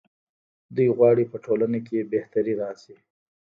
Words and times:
دوی 0.75 0.89
غواړي 0.97 1.23
په 1.31 1.37
ټولنه 1.45 1.79
کې 1.87 2.09
بهتري 2.13 2.53
راشي. 2.61 2.95